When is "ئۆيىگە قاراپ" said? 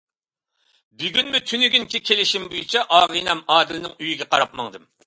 4.03-4.61